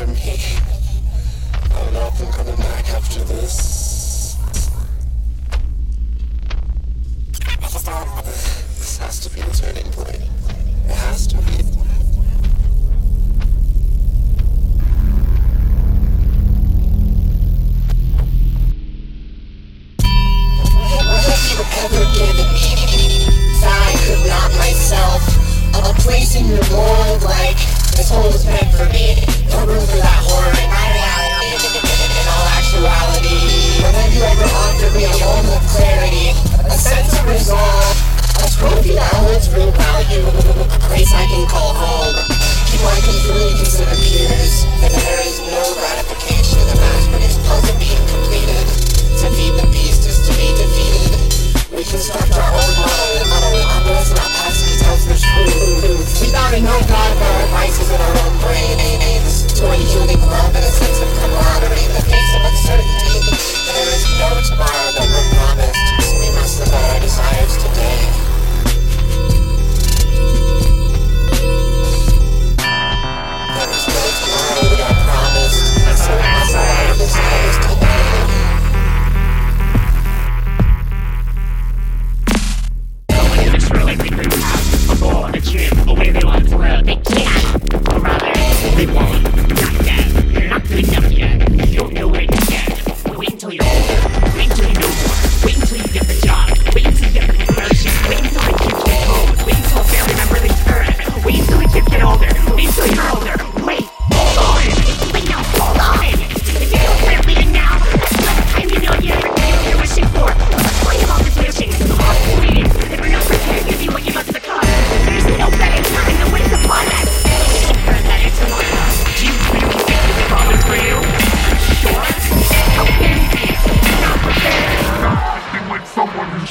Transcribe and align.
for 0.00 0.06
me. 0.06 0.38
I 1.52 1.84
don't 1.84 1.92
know 1.92 2.06
if 2.08 2.22
I'm 2.22 2.32
coming 2.32 2.56
back 2.56 2.88
after 2.90 3.20
this. 3.24 4.38
I 7.44 7.68
just 7.68 7.84
don't 7.84 8.06
know. 8.06 8.22
This 8.22 8.96
has 8.96 9.20
to 9.20 9.28
be 9.34 9.42
the 9.42 9.50
turning 9.50 9.92
point. 9.92 10.22
It 10.86 10.96
has 11.04 11.26
to 11.28 11.36
be. 11.36 11.42
Ever 21.82 22.04
given 22.12 22.48
me, 22.52 23.26
I 23.64 23.96
could 24.04 24.28
not 24.28 24.50
myself. 24.56 25.22
A 25.74 25.92
place 26.00 26.36
in 26.36 26.46
your 26.46 26.64
world 26.70 27.22
like 27.22 27.56
this 27.96 28.10
hole 28.10 28.26
is 28.28 28.44
meant 28.46 28.72
for 28.74 28.86
me. 28.92 29.39
Aruba. 29.60 30.09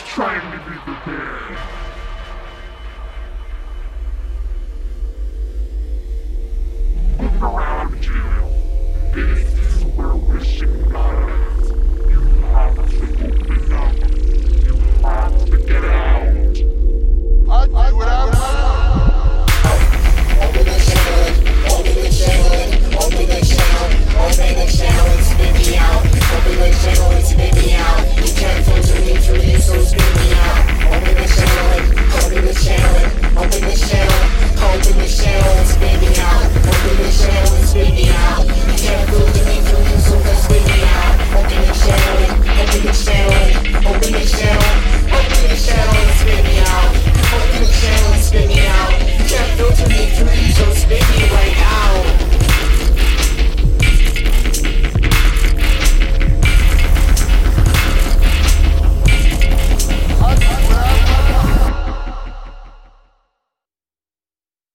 try. 0.06 0.29